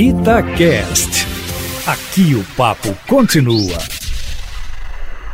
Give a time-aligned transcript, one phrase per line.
[0.00, 1.26] Itacast.
[1.84, 3.76] Aqui o papo continua.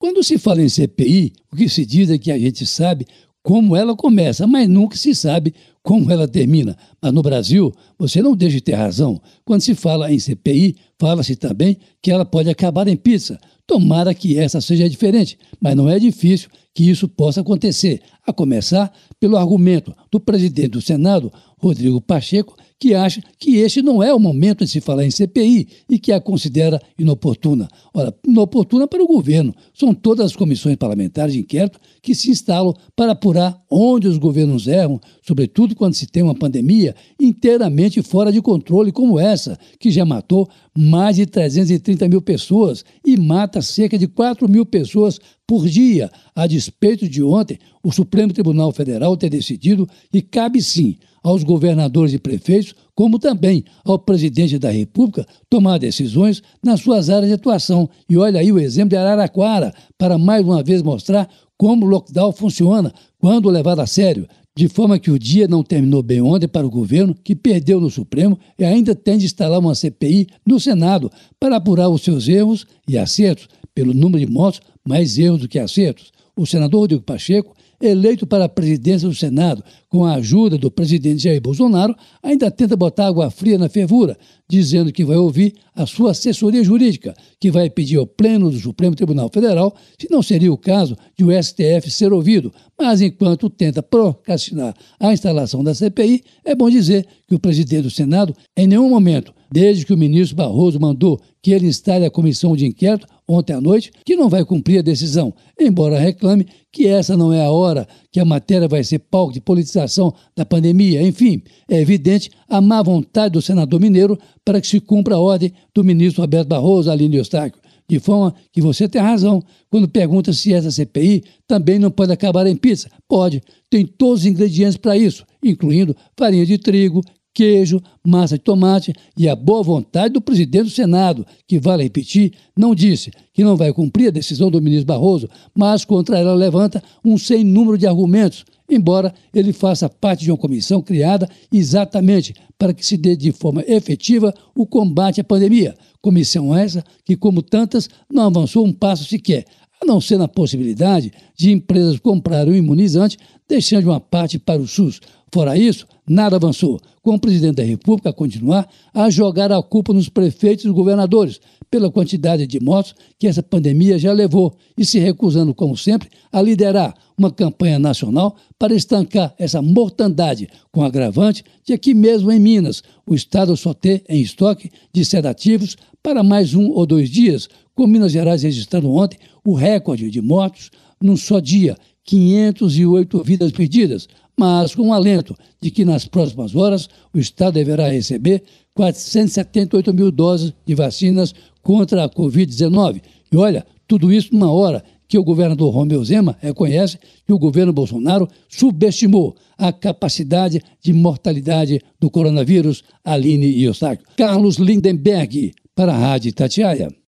[0.00, 3.06] Quando se fala em CPI, o que se diz é que a gente sabe
[3.40, 6.76] como ela começa, mas nunca se sabe como ela termina.
[7.00, 9.20] Mas no Brasil, você não deixa de ter razão.
[9.44, 13.38] Quando se fala em CPI, fala-se também que ela pode acabar em pizza.
[13.66, 18.92] Tomara que essa seja diferente, mas não é difícil que isso possa acontecer, a começar
[19.18, 24.20] pelo argumento do presidente do Senado, Rodrigo Pacheco, que acha que este não é o
[24.20, 27.68] momento de se falar em CPI e que a considera inoportuna.
[27.92, 29.52] Ora, inoportuna para o governo.
[29.74, 34.68] São todas as comissões parlamentares de inquérito que se instalam para apurar onde os governos
[34.68, 40.04] erram, sobretudo quando se tem uma pandemia inteiramente fora de controle como essa, que já
[40.04, 46.10] matou mais de 330 mil pessoas e mata cerca de 4 mil pessoas por dia,
[46.34, 52.12] a despeito de ontem o Supremo Tribunal Federal ter decidido que cabe sim aos governadores
[52.12, 57.88] e prefeitos, como também ao presidente da República, tomar decisões nas suas áreas de atuação.
[58.08, 62.32] E olha aí o exemplo de Araraquara, para mais uma vez mostrar como o lockdown
[62.32, 64.28] funciona quando levado a sério.
[64.58, 67.88] De forma que o dia não terminou bem ontem para o governo, que perdeu no
[67.88, 72.66] Supremo e ainda tem de instalar uma CPI no Senado para apurar os seus erros
[72.88, 73.46] e acertos.
[73.72, 76.10] Pelo número de mortos, mais erros do que acertos.
[76.34, 81.22] O senador Rodrigo Pacheco eleito para a presidência do Senado com a ajuda do presidente
[81.22, 84.16] Jair Bolsonaro, ainda tenta botar água fria na fervura,
[84.48, 88.96] dizendo que vai ouvir a sua assessoria jurídica, que vai pedir ao Pleno do Supremo
[88.96, 92.52] Tribunal Federal se não seria o caso de o STF ser ouvido.
[92.78, 97.90] Mas enquanto tenta procrastinar a instalação da CPI, é bom dizer que o presidente do
[97.90, 102.56] Senado, em nenhum momento, desde que o ministro Barroso mandou que ele instale a comissão
[102.56, 107.16] de inquérito ontem à noite, que não vai cumprir a decisão, embora reclame que essa
[107.16, 111.02] não é a hora que a matéria vai ser palco de politização da pandemia.
[111.02, 115.52] Enfim, é evidente a má vontade do senador mineiro para que se cumpra a ordem
[115.74, 117.60] do ministro Roberto Barroso, Aline Eustáquio.
[117.88, 122.46] De forma que você tem razão quando pergunta se essa CPI também não pode acabar
[122.46, 122.90] em pizza.
[123.08, 127.00] Pode, tem todos os ingredientes para isso, incluindo farinha de trigo,
[127.32, 132.32] queijo, massa de tomate e a boa vontade do presidente do Senado, que, vale repetir,
[132.56, 136.82] não disse que não vai cumprir a decisão do ministro Barroso, mas contra ela levanta
[137.04, 142.74] um sem número de argumentos, embora ele faça parte de uma comissão criada exatamente para
[142.74, 145.76] que se dê de forma efetiva o combate à pandemia.
[146.02, 149.44] Comissão essa que, como tantas, não avançou um passo sequer,
[149.80, 153.16] a não ser na possibilidade de empresas comprarem o imunizante,
[153.48, 155.00] deixando uma parte para o SUS.
[155.32, 159.92] Fora isso, nada avançou, com o presidente da República a continuar a jogar a culpa
[159.92, 161.40] nos prefeitos e governadores
[161.70, 166.40] pela quantidade de mortos que essa pandemia já levou e se recusando, como sempre, a
[166.40, 172.82] liderar uma campanha nacional para estancar essa mortandade, com agravante de aqui mesmo em Minas.
[173.06, 177.86] O Estado só ter em estoque de sedativos para mais um ou dois dias, com
[177.86, 184.74] Minas Gerais registrando ontem o recorde de mortos num só dia, 508 vidas perdidas, mas
[184.74, 188.44] com o alento de que nas próximas horas o Estado deverá receber
[188.74, 193.02] 478 mil doses de vacinas contra a Covid-19.
[193.32, 197.72] E olha, tudo isso numa hora que o governador Romeu Zema reconhece que o governo
[197.72, 204.06] Bolsonaro subestimou a capacidade de mortalidade do coronavírus, Aline Eustáquio.
[204.16, 206.98] Carlos Lindenberg, para a Rádio Tatiaia.